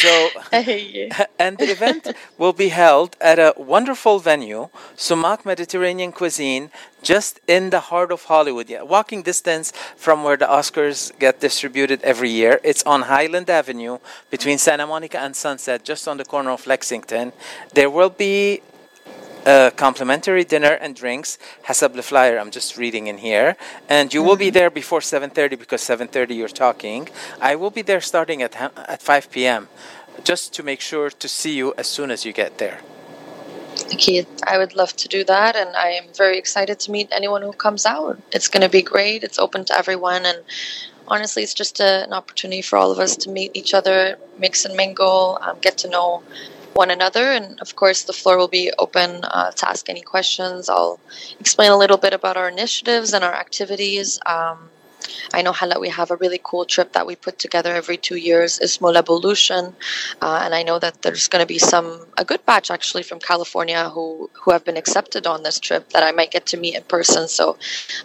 So 0.00 0.30
and 1.38 1.58
the 1.58 1.70
event 1.70 2.08
will 2.38 2.54
be 2.54 2.68
held 2.68 3.16
at 3.20 3.38
a 3.38 3.52
wonderful 3.58 4.18
venue, 4.18 4.70
Sumac 4.96 5.44
Mediterranean 5.44 6.10
Cuisine, 6.10 6.70
just 7.02 7.38
in 7.46 7.68
the 7.68 7.80
heart 7.80 8.10
of 8.10 8.24
Hollywood. 8.24 8.70
Yeah, 8.70 8.80
walking 8.80 9.20
distance 9.20 9.74
from 9.96 10.24
where 10.24 10.38
the 10.38 10.46
Oscars 10.46 11.12
get 11.18 11.40
distributed 11.40 12.00
every 12.02 12.30
year. 12.30 12.60
It's 12.64 12.82
on 12.84 13.02
Highland 13.02 13.50
Avenue 13.50 13.98
between 14.30 14.56
Santa 14.56 14.86
Monica 14.86 15.20
and 15.20 15.36
Sunset, 15.36 15.84
just 15.84 16.08
on 16.08 16.16
the 16.16 16.24
corner 16.24 16.50
of 16.50 16.66
Lexington. 16.66 17.32
There 17.74 17.90
will 17.90 18.10
be 18.10 18.62
a 19.46 19.72
complimentary 19.76 20.44
dinner 20.44 20.72
and 20.72 20.94
drinks. 20.94 21.38
Hasab 21.66 22.02
flyer 22.02 22.38
i'm 22.38 22.50
just 22.50 22.76
reading 22.76 23.06
in 23.06 23.18
here. 23.18 23.56
And 23.88 24.12
you 24.12 24.22
will 24.22 24.36
be 24.36 24.50
there 24.50 24.70
before 24.70 25.00
7.30 25.00 25.58
because 25.58 25.82
7.30 25.82 26.36
you're 26.36 26.48
talking. 26.48 27.08
I 27.40 27.56
will 27.56 27.70
be 27.70 27.82
there 27.82 28.00
starting 28.00 28.42
at, 28.42 28.54
at 28.54 29.02
5 29.02 29.30
p.m 29.30 29.68
just 30.24 30.52
to 30.54 30.62
make 30.62 30.80
sure 30.80 31.10
to 31.10 31.28
see 31.28 31.54
you 31.54 31.74
as 31.76 31.86
soon 31.86 32.10
as 32.10 32.24
you 32.24 32.32
get 32.32 32.58
there. 32.58 32.80
Keith, 33.98 34.28
I 34.46 34.58
would 34.58 34.74
love 34.74 34.94
to 34.96 35.08
do 35.08 35.24
that, 35.24 35.56
and 35.56 35.74
I 35.76 35.90
am 35.90 36.04
very 36.14 36.38
excited 36.38 36.78
to 36.80 36.90
meet 36.90 37.08
anyone 37.12 37.42
who 37.42 37.52
comes 37.52 37.86
out. 37.86 38.20
It's 38.32 38.48
going 38.48 38.62
to 38.62 38.68
be 38.68 38.82
great. 38.82 39.24
It's 39.24 39.38
open 39.38 39.64
to 39.66 39.78
everyone, 39.78 40.26
and 40.26 40.38
honestly, 41.08 41.42
it's 41.42 41.54
just 41.54 41.80
a, 41.80 42.04
an 42.04 42.12
opportunity 42.12 42.62
for 42.62 42.76
all 42.76 42.90
of 42.90 42.98
us 42.98 43.16
to 43.18 43.30
meet 43.30 43.52
each 43.54 43.72
other, 43.72 44.16
mix 44.38 44.64
and 44.64 44.76
mingle, 44.76 45.38
um, 45.40 45.56
get 45.60 45.78
to 45.78 45.88
know 45.88 46.22
one 46.80 46.90
another, 46.90 47.26
and 47.38 47.60
of 47.60 47.76
course, 47.76 48.00
the 48.04 48.16
floor 48.20 48.36
will 48.38 48.54
be 48.60 48.72
open 48.78 49.08
uh, 49.22 49.50
to 49.58 49.68
ask 49.68 49.88
any 49.88 50.00
questions. 50.00 50.68
I'll 50.68 50.98
explain 51.38 51.70
a 51.70 51.76
little 51.82 52.00
bit 52.06 52.14
about 52.14 52.36
our 52.40 52.48
initiatives 52.48 53.12
and 53.12 53.22
our 53.22 53.36
activities. 53.44 54.18
Um, 54.24 54.58
I 55.32 55.42
know 55.42 55.52
Hala, 55.52 55.78
we 55.78 55.88
have 55.88 56.10
a 56.10 56.16
really 56.16 56.40
cool 56.42 56.64
trip 56.64 56.92
that 56.92 57.06
we 57.06 57.16
put 57.16 57.38
together 57.38 57.74
every 57.74 57.96
two 57.96 58.16
years, 58.16 58.58
Ismo 58.58 58.94
Evolution, 58.94 59.74
uh, 60.20 60.40
and 60.42 60.54
I 60.54 60.62
know 60.62 60.78
that 60.78 61.02
there's 61.02 61.28
going 61.28 61.42
to 61.42 61.46
be 61.46 61.58
some 61.58 62.06
a 62.16 62.24
good 62.24 62.44
batch 62.46 62.70
actually 62.70 63.02
from 63.02 63.18
California 63.18 63.88
who 63.90 64.30
who 64.34 64.50
have 64.50 64.64
been 64.64 64.76
accepted 64.76 65.26
on 65.26 65.42
this 65.42 65.58
trip 65.60 65.90
that 65.90 66.02
I 66.02 66.12
might 66.12 66.30
get 66.30 66.46
to 66.46 66.56
meet 66.56 66.74
in 66.74 66.82
person. 66.82 67.28
So 67.28 67.56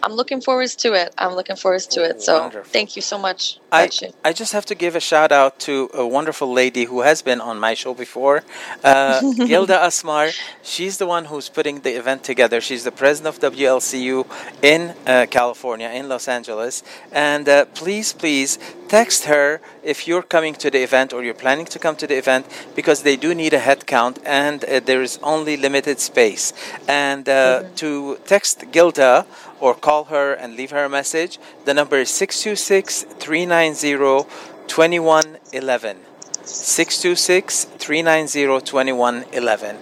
I'm 0.02 0.12
looking 0.12 0.40
forward 0.40 0.70
to 0.84 0.94
it. 0.94 1.14
I'm 1.18 1.34
looking 1.34 1.56
forward 1.56 1.82
to 1.96 2.04
it. 2.04 2.22
So 2.22 2.40
Wonderful. 2.40 2.70
thank 2.72 2.96
you 2.96 3.02
so 3.02 3.18
much. 3.18 3.58
I. 3.72 3.90
I 4.24 4.32
just 4.32 4.52
have 4.52 4.66
to 4.66 4.74
give 4.74 4.96
a 4.96 5.00
shout 5.00 5.32
out 5.32 5.60
to 5.60 5.88
a 5.94 6.06
wonderful 6.06 6.52
lady 6.52 6.84
who 6.84 7.02
has 7.02 7.22
been 7.22 7.40
on 7.40 7.58
my 7.58 7.74
show 7.74 7.94
before, 7.94 8.42
uh, 8.82 9.20
Gilda 9.46 9.78
Asmar. 9.78 10.32
She's 10.62 10.98
the 10.98 11.06
one 11.06 11.26
who's 11.26 11.48
putting 11.48 11.80
the 11.80 11.96
event 11.96 12.24
together. 12.24 12.60
She's 12.60 12.84
the 12.84 12.92
president 12.92 13.36
of 13.36 13.52
WLCU 13.52 14.26
in 14.62 14.94
uh, 15.06 15.26
California, 15.30 15.88
in 15.90 16.08
Los 16.08 16.26
Angeles. 16.28 16.82
And 17.12 17.48
uh, 17.48 17.64
please, 17.66 18.12
please 18.12 18.58
text 18.88 19.24
her 19.24 19.60
if 19.82 20.06
you're 20.06 20.22
coming 20.22 20.54
to 20.54 20.70
the 20.70 20.82
event 20.82 21.12
or 21.12 21.24
you're 21.24 21.34
planning 21.34 21.66
to 21.66 21.78
come 21.78 21.96
to 21.96 22.06
the 22.06 22.16
event 22.16 22.46
because 22.74 23.02
they 23.02 23.16
do 23.16 23.34
need 23.34 23.52
a 23.52 23.58
head 23.58 23.86
count 23.86 24.18
and 24.24 24.64
uh, 24.64 24.80
there 24.80 25.02
is 25.02 25.18
only 25.22 25.56
limited 25.56 26.00
space. 26.00 26.52
And 26.88 27.28
uh, 27.28 27.64
to 27.76 28.18
text 28.24 28.64
Gilda 28.72 29.26
or 29.60 29.74
call 29.74 30.04
her 30.04 30.34
and 30.34 30.56
leave 30.56 30.70
her 30.70 30.84
a 30.84 30.88
message, 30.88 31.38
the 31.64 31.74
number 31.74 31.98
is 31.98 32.10
626 32.10 33.02
390 33.18 34.28
2111. 34.66 35.96
626 36.44 37.64
390 37.64 38.64
2111. 38.64 39.76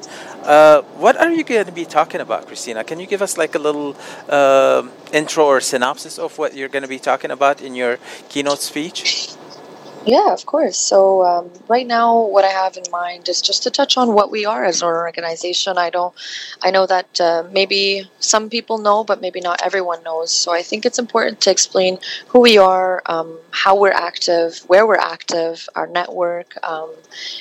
Uh, 0.45 0.83
what 0.99 1.17
are 1.17 1.31
you 1.31 1.43
going 1.43 1.65
to 1.65 1.73
be 1.73 1.87
talking 1.87 2.21
about, 2.21 2.47
Christina? 2.47 2.85
Can 2.85 3.01
you 3.01 3.07
give 3.07 3.23
us 3.23 3.39
like 3.39 3.55
a 3.55 3.59
little 3.59 3.97
uh, 4.29 4.87
intro 5.11 5.47
or 5.47 5.61
synopsis 5.63 6.19
of 6.19 6.37
what 6.37 6.55
you're 6.55 6.69
going 6.69 6.83
to 6.83 6.89
be 6.89 6.99
talking 6.99 7.31
about 7.31 7.63
in 7.63 7.75
your 7.75 7.99
keynote 8.29 8.61
speech? 8.61 9.31
Yeah, 10.07 10.35
of 10.35 10.45
course. 10.45 10.77
So 10.77 11.25
um, 11.25 11.51
right 11.67 11.87
now, 11.87 12.21
what 12.27 12.45
I 12.45 12.49
have 12.49 12.77
in 12.77 12.85
mind 12.91 13.27
is 13.27 13.41
just 13.41 13.63
to 13.63 13.71
touch 13.71 13.97
on 13.97 14.13
what 14.13 14.31
we 14.31 14.45
are 14.45 14.63
as 14.63 14.83
an 14.83 14.89
organization. 14.89 15.79
I 15.79 15.89
don't, 15.89 16.15
I 16.63 16.71
know 16.71 16.87
that 16.87 17.19
uh, 17.19 17.45
maybe 17.51 18.11
some 18.21 18.51
people 18.51 18.77
know, 18.77 19.03
but 19.03 19.23
maybe 19.23 19.41
not 19.41 19.63
everyone 19.65 20.03
knows. 20.03 20.31
So 20.31 20.53
I 20.53 20.61
think 20.61 20.85
it's 20.85 20.99
important 20.99 21.41
to 21.43 21.51
explain 21.51 21.99
who 22.29 22.41
we 22.41 22.59
are, 22.59 23.03
um, 23.07 23.39
how 23.51 23.81
we're 23.81 23.93
active, 23.93 24.59
where 24.67 24.87
we're 24.87 24.97
active, 24.97 25.67
our 25.75 25.87
network, 25.87 26.55
um, 26.63 26.91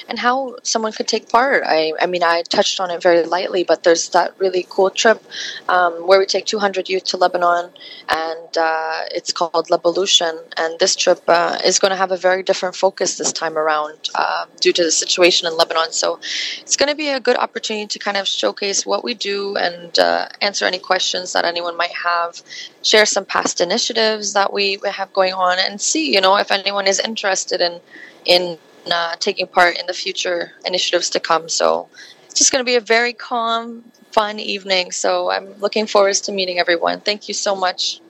and 0.07 0.17
how 0.17 0.55
someone 0.63 0.93
could 0.93 1.07
take 1.09 1.27
part. 1.27 1.63
I, 1.65 1.91
I 1.99 2.05
mean, 2.05 2.23
I 2.23 2.43
touched 2.43 2.79
on 2.79 2.91
it 2.91 3.01
very 3.01 3.23
lightly, 3.25 3.65
but 3.65 3.83
there's 3.83 4.07
that 4.09 4.39
really 4.39 4.65
cool 4.69 4.89
trip 4.89 5.21
um, 5.67 6.07
where 6.07 6.17
we 6.17 6.25
take 6.25 6.45
200 6.45 6.87
youth 6.87 7.03
to 7.05 7.17
Lebanon, 7.17 7.71
and 8.07 8.57
uh, 8.57 9.01
it's 9.11 9.33
called 9.33 9.67
Levolution. 9.67 10.39
And 10.55 10.79
this 10.79 10.95
trip 10.95 11.21
uh, 11.27 11.57
is 11.65 11.77
going 11.77 11.91
to 11.91 11.97
have 11.97 12.11
a 12.11 12.17
very 12.17 12.41
different 12.41 12.52
focus 12.53 13.17
this 13.17 13.31
time 13.31 13.57
around 13.57 14.09
uh, 14.15 14.45
due 14.59 14.73
to 14.73 14.83
the 14.83 14.91
situation 14.91 15.47
in 15.47 15.57
Lebanon. 15.57 15.91
So 15.91 16.19
it's 16.61 16.77
going 16.77 16.89
to 16.89 16.95
be 16.95 17.09
a 17.09 17.19
good 17.19 17.37
opportunity 17.37 17.87
to 17.87 17.99
kind 17.99 18.17
of 18.17 18.27
showcase 18.27 18.85
what 18.85 19.03
we 19.03 19.13
do 19.13 19.55
and 19.57 19.97
uh, 19.99 20.29
answer 20.41 20.65
any 20.65 20.79
questions 20.79 21.33
that 21.33 21.45
anyone 21.45 21.75
might 21.77 21.93
have, 21.93 22.41
share 22.81 23.05
some 23.05 23.25
past 23.25 23.61
initiatives 23.61 24.33
that 24.33 24.53
we 24.53 24.77
we 24.77 24.89
have 24.89 25.11
going 25.13 25.33
on, 25.33 25.57
and 25.59 25.79
see, 25.79 26.13
you 26.13 26.21
know, 26.21 26.35
if 26.37 26.51
anyone 26.51 26.87
is 26.87 26.99
interested 26.99 27.61
in 27.61 27.79
in 28.25 28.57
uh, 28.91 29.15
taking 29.19 29.47
part 29.47 29.77
in 29.77 29.85
the 29.85 29.93
future 29.93 30.51
initiatives 30.65 31.09
to 31.11 31.19
come. 31.19 31.49
So 31.49 31.89
it's 32.25 32.35
just 32.35 32.51
going 32.51 32.61
to 32.61 32.65
be 32.65 32.75
a 32.75 32.81
very 32.81 33.13
calm, 33.13 33.83
fun 34.11 34.39
evening. 34.39 34.91
So 34.91 35.29
I'm 35.29 35.53
looking 35.59 35.87
forward 35.87 36.15
to 36.15 36.31
meeting 36.31 36.59
everyone. 36.59 36.99
Thank 37.01 37.27
you 37.27 37.33
so 37.33 37.55
much, 37.55 38.01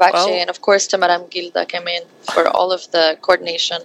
Bache, 0.00 0.14
Well- 0.14 0.40
and 0.40 0.48
of 0.54 0.58
course 0.66 0.84
to 0.90 0.96
Madame 1.04 1.24
Gilda 1.32 1.62
Kemen 1.72 2.02
for 2.34 2.44
all 2.56 2.70
of 2.76 2.82
the 2.94 3.04
coordination. 3.24 3.80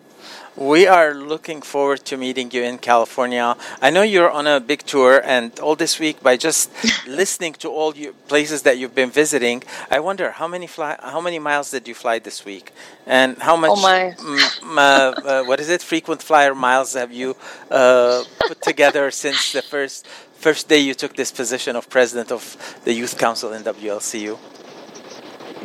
We 0.74 0.82
are 0.88 1.12
looking 1.34 1.62
forward 1.74 2.02
to 2.10 2.14
meeting 2.26 2.48
you 2.56 2.64
in 2.72 2.78
California. 2.92 3.48
I 3.82 3.90
know 3.96 4.04
you're 4.14 4.32
on 4.40 4.46
a 4.48 4.58
big 4.72 4.82
tour, 4.94 5.14
and 5.36 5.46
all 5.66 5.76
this 5.76 6.00
week, 6.00 6.18
by 6.30 6.38
just 6.48 6.64
listening 7.22 7.54
to 7.64 7.68
all 7.78 7.92
your 8.04 8.14
places 8.32 8.60
that 8.66 8.76
you've 8.80 8.96
been 9.02 9.12
visiting, 9.12 9.58
I 9.92 10.00
wonder 10.00 10.28
how 10.40 10.48
many 10.56 10.68
fly, 10.76 10.96
how 11.14 11.20
many 11.28 11.40
miles 11.50 11.68
did 11.76 11.84
you 11.90 11.96
fly 12.04 12.16
this 12.20 12.46
week, 12.52 12.66
and 13.06 13.30
how 13.48 13.56
much, 13.64 13.72
Oh, 13.74 13.82
my. 13.90 14.00
mm, 14.18 14.78
uh, 14.78 14.82
uh, 14.82 15.44
what 15.50 15.60
is 15.60 15.70
it, 15.76 15.82
frequent 15.94 16.22
flyer 16.30 16.56
miles 16.56 16.90
have 17.02 17.12
you 17.22 17.30
uh, 17.70 18.24
put 18.48 18.60
together 18.72 19.12
since 19.12 19.40
the 19.58 19.62
first 19.74 19.98
first 20.46 20.64
day 20.74 20.80
you 20.90 20.94
took 21.04 21.14
this 21.22 21.32
position 21.42 21.76
of 21.80 21.84
president 21.98 22.30
of 22.38 22.42
the 22.86 22.94
Youth 23.02 23.16
Council 23.26 23.50
in 23.58 23.62
WLCU? 23.64 24.38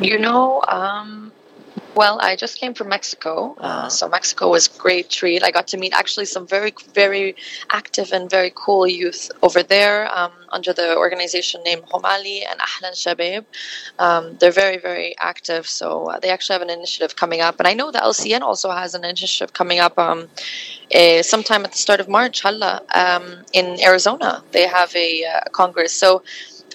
You 0.01 0.17
know, 0.17 0.63
um, 0.67 1.31
well, 1.95 2.19
I 2.21 2.35
just 2.35 2.57
came 2.59 2.73
from 2.73 2.89
Mexico, 2.89 3.55
uh, 3.59 3.63
Uh-huh. 3.63 3.89
so 3.89 4.09
Mexico 4.09 4.49
was 4.49 4.67
a 4.67 4.77
great 4.85 5.09
treat. 5.09 5.43
I 5.43 5.51
got 5.51 5.67
to 5.69 5.77
meet 5.77 5.93
actually 5.93 6.25
some 6.25 6.47
very, 6.47 6.73
very 6.93 7.35
active 7.69 8.11
and 8.13 8.29
very 8.29 8.51
cool 8.55 8.87
youth 8.87 9.31
over 9.43 9.61
there 9.63 9.99
um, 10.17 10.31
under 10.51 10.73
the 10.73 10.97
organization 10.97 11.61
named 11.63 11.83
Homali 11.93 12.39
and 12.49 12.59
Ahlan 12.67 12.93
Shabab. 13.03 13.45
Um, 13.99 14.37
they're 14.39 14.51
very, 14.65 14.77
very 14.77 15.15
active, 15.19 15.67
so 15.67 15.87
uh, 16.11 16.19
they 16.19 16.29
actually 16.29 16.55
have 16.55 16.63
an 16.63 16.71
initiative 16.71 17.15
coming 17.15 17.41
up, 17.41 17.55
and 17.59 17.67
I 17.67 17.73
know 17.73 17.91
the 17.91 17.99
LCN 17.99 18.41
also 18.41 18.71
has 18.71 18.95
an 18.95 19.03
initiative 19.05 19.53
coming 19.53 19.79
up. 19.79 19.99
Um, 19.99 20.29
uh, 20.93 21.21
sometime 21.23 21.63
at 21.65 21.71
the 21.71 21.77
start 21.77 21.99
of 22.01 22.09
March, 22.09 22.41
Halla, 22.41 22.81
um, 22.93 23.25
in 23.53 23.79
Arizona, 23.81 24.43
they 24.51 24.67
have 24.67 24.93
a 24.95 25.09
uh, 25.25 25.41
congress. 25.51 25.93
So 25.93 26.23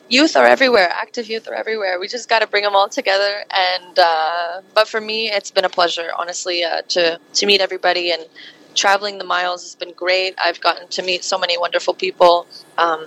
youth 0.08 0.36
are 0.36 0.46
everywhere 0.46 0.88
active 0.92 1.28
youth 1.28 1.48
are 1.48 1.54
everywhere 1.54 1.98
we 1.98 2.06
just 2.08 2.28
got 2.28 2.40
to 2.40 2.46
bring 2.46 2.62
them 2.62 2.75
all 2.75 2.88
together 2.88 3.44
and 3.50 3.98
uh, 3.98 4.60
but 4.75 4.86
for 4.88 5.00
me 5.00 5.30
it's 5.30 5.50
been 5.50 5.64
a 5.64 5.68
pleasure 5.68 6.10
honestly 6.18 6.62
uh, 6.64 6.82
to 6.82 7.18
to 7.32 7.46
meet 7.46 7.60
everybody 7.60 8.10
and 8.12 8.26
traveling 8.75 9.18
the 9.18 9.25
miles 9.25 9.62
has 9.62 9.75
been 9.75 9.92
great 9.92 10.34
i've 10.38 10.60
gotten 10.60 10.86
to 10.88 11.02
meet 11.02 11.25
so 11.25 11.38
many 11.38 11.58
wonderful 11.58 11.94
people 11.94 12.46
um, 12.78 13.06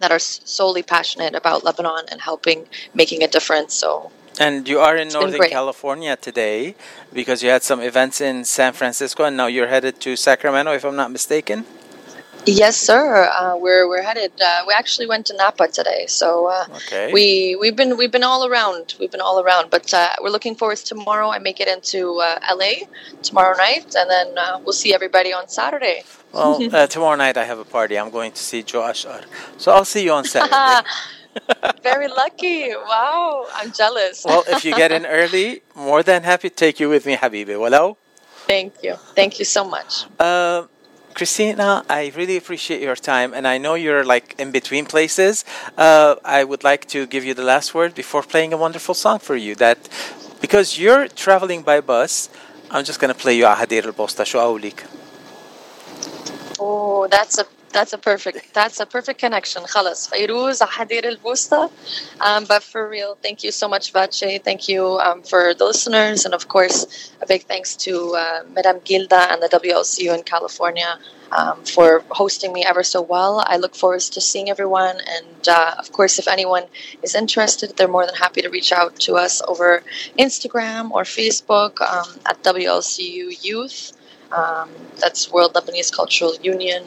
that 0.00 0.10
are 0.10 0.18
solely 0.18 0.82
passionate 0.82 1.34
about 1.34 1.64
lebanon 1.64 2.04
and 2.10 2.20
helping 2.20 2.66
making 2.94 3.22
a 3.22 3.28
difference 3.28 3.74
so 3.74 4.10
And 4.38 4.68
you 4.68 4.80
are 4.80 4.96
in 4.96 5.08
been 5.08 5.32
Northern. 5.32 5.48
California 5.48 6.14
today 6.16 6.74
because 7.12 7.42
you 7.42 7.48
had 7.48 7.62
some 7.62 7.80
events 7.80 8.20
in 8.20 8.44
San 8.44 8.72
Francisco 8.74 9.24
and 9.24 9.36
now 9.36 9.46
you're 9.46 9.68
headed 9.68 9.98
to 10.00 10.14
Sacramento, 10.16 10.72
if 10.72 10.84
I'm 10.84 10.96
not 10.96 11.10
mistaken. 11.10 11.64
Yes, 12.48 12.76
sir. 12.76 13.28
Uh, 13.32 13.56
we're 13.56 13.88
we're 13.88 14.02
headed. 14.02 14.30
Uh, 14.40 14.62
we 14.68 14.72
actually 14.72 15.06
went 15.08 15.26
to 15.26 15.34
Napa 15.36 15.66
today, 15.66 16.06
so 16.06 16.46
uh, 16.46 16.64
Okay. 16.76 17.12
we 17.12 17.56
we've 17.56 17.74
been 17.74 17.96
we've 17.96 18.12
been 18.12 18.22
all 18.22 18.46
around. 18.46 18.94
We've 19.00 19.10
been 19.10 19.20
all 19.20 19.40
around, 19.42 19.70
but 19.70 19.92
uh, 19.92 20.10
we're 20.22 20.30
looking 20.30 20.54
forward 20.54 20.76
to 20.78 20.84
tomorrow. 20.84 21.28
I 21.28 21.40
make 21.40 21.58
it 21.58 21.66
into 21.66 22.20
uh, 22.20 22.38
LA 22.54 22.86
tomorrow 23.22 23.56
night, 23.56 23.96
and 23.96 24.08
then 24.08 24.38
uh, 24.38 24.60
we'll 24.62 24.72
see 24.84 24.94
everybody 24.94 25.32
on 25.32 25.48
Saturday. 25.48 26.04
Well, 26.32 26.62
uh, 26.72 26.86
tomorrow 26.86 27.16
night 27.16 27.36
I 27.36 27.44
have 27.44 27.58
a 27.58 27.64
party. 27.64 27.98
I'm 27.98 28.10
going 28.10 28.30
to 28.32 28.42
see 28.42 28.62
Joe 28.62 28.82
Ashkar. 28.82 29.24
So 29.58 29.72
I'll 29.72 29.84
see 29.84 30.04
you 30.04 30.12
on 30.12 30.24
Saturday. 30.24 30.88
Very 31.82 32.06
lucky. 32.08 32.70
Wow, 32.70 33.46
I'm 33.54 33.72
jealous. 33.72 34.24
well, 34.24 34.44
if 34.46 34.64
you 34.64 34.72
get 34.74 34.92
in 34.92 35.04
early, 35.20 35.62
more 35.74 36.04
than 36.04 36.22
happy 36.22 36.48
to 36.48 36.54
take 36.54 36.78
you 36.78 36.88
with 36.88 37.06
me, 37.06 37.16
Habibi. 37.16 37.56
Walau. 37.58 37.96
Thank 38.46 38.74
you. 38.84 38.94
Thank 39.16 39.40
you 39.40 39.44
so 39.44 39.64
much. 39.64 40.06
Uh, 41.15 41.15
Christina, 41.15 41.83
I 41.89 42.11
really 42.15 42.37
appreciate 42.37 42.81
your 42.81 42.95
time, 42.95 43.33
and 43.33 43.47
I 43.47 43.57
know 43.57 43.75
you're 43.75 44.03
like 44.03 44.35
in 44.39 44.51
between 44.51 44.85
places. 44.85 45.45
Uh, 45.77 46.15
I 46.23 46.43
would 46.43 46.63
like 46.63 46.87
to 46.89 47.05
give 47.07 47.23
you 47.25 47.33
the 47.33 47.43
last 47.43 47.73
word 47.73 47.93
before 47.95 48.23
playing 48.23 48.53
a 48.53 48.57
wonderful 48.57 48.95
song 48.95 49.19
for 49.19 49.35
you. 49.35 49.55
That 49.55 49.77
because 50.41 50.79
you're 50.79 51.07
traveling 51.07 51.61
by 51.63 51.81
bus, 51.81 52.29
I'm 52.71 52.83
just 52.83 52.99
gonna 52.99 53.13
play 53.13 53.35
you 53.37 53.45
Ahadir 53.45 53.85
al 53.85 53.93
Bosta 53.93 54.25
شو 54.25 54.39
أقولك. 54.39 54.85
Oh, 56.59 57.07
that's 57.07 57.37
a 57.39 57.45
that's 57.75 57.93
a 57.93 57.97
perfect 57.97 58.53
that's 58.53 58.79
a 58.79 58.85
perfect 58.85 59.19
connection. 59.19 59.63
خلاص 59.65 60.09
فيروز 60.09 60.63
حدير 60.63 61.07
البوسطة. 61.07 61.69
Um, 62.19 62.45
but 62.45 62.63
for 62.63 62.87
real, 62.87 63.17
thank 63.23 63.43
you 63.43 63.51
so 63.51 63.67
much, 63.67 63.93
Vache. 63.93 64.41
Thank 64.43 64.67
you 64.67 64.99
um, 64.99 65.23
for 65.23 65.53
the 65.53 65.65
listeners, 65.65 66.25
and 66.25 66.33
of 66.33 66.47
course, 66.47 67.11
a 67.21 67.25
big 67.25 67.43
thanks 67.43 67.75
to 67.77 68.15
uh, 68.15 68.43
Madame 68.53 68.79
Gilda 68.83 69.31
and 69.31 69.41
the 69.41 69.49
WLCU 69.49 70.13
in 70.13 70.23
California 70.23 70.99
um, 71.31 71.63
for 71.63 72.03
hosting 72.09 72.51
me 72.53 72.63
ever 72.65 72.83
so 72.83 73.01
well. 73.01 73.43
I 73.47 73.57
look 73.57 73.75
forward 73.75 74.01
to 74.15 74.21
seeing 74.21 74.49
everyone, 74.49 74.97
and 75.15 75.47
uh, 75.47 75.75
of 75.79 75.91
course, 75.91 76.19
if 76.19 76.27
anyone 76.27 76.65
is 77.03 77.15
interested, 77.15 77.75
they're 77.77 77.95
more 77.97 78.05
than 78.05 78.15
happy 78.15 78.41
to 78.41 78.49
reach 78.49 78.71
out 78.71 78.95
to 79.05 79.15
us 79.15 79.41
over 79.47 79.83
Instagram 80.19 80.91
or 80.91 81.03
Facebook 81.03 81.73
um, 81.81 82.09
at 82.25 82.43
WLCU 82.43 83.43
Youth. 83.43 83.93
Um, 84.31 84.69
that's 85.01 85.29
World 85.29 85.53
Lebanese 85.55 85.91
Cultural 85.93 86.33
Union 86.41 86.83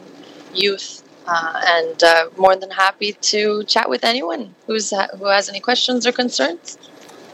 youth. 0.54 1.02
Uh, 1.26 1.62
and 1.64 2.02
uh, 2.02 2.28
more 2.36 2.56
than 2.56 2.70
happy 2.70 3.12
to 3.12 3.62
chat 3.64 3.88
with 3.88 4.04
anyone 4.04 4.54
who's 4.66 4.92
uh, 4.92 5.06
who 5.18 5.26
has 5.26 5.48
any 5.48 5.60
questions 5.60 6.06
or 6.06 6.12
concerns. 6.12 6.78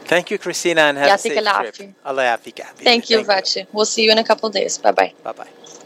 Thank 0.05 0.29
you, 0.29 0.37
Christina, 0.37 0.81
and 0.81 0.97
have 0.97 1.07
a 1.15 1.17
safe 1.17 1.43
trip. 1.43 1.75
Thank 2.85 3.09
you, 3.09 3.23
Thank 3.23 3.45
Vachi. 3.45 3.67
We'll 3.73 3.85
see 3.85 4.03
you 4.05 4.11
in 4.11 4.17
a 4.17 4.23
couple 4.23 4.49
days. 4.49 4.77
Bye 4.77 4.91
bye. 4.91 5.13
Bye 5.23 5.31
bye. 5.33 5.47